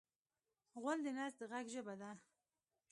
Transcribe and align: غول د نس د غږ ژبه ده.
غول 0.81 0.99
د 1.03 1.07
نس 1.17 1.33
د 1.39 1.41
غږ 1.51 1.65
ژبه 1.75 1.93
ده. 2.01 2.11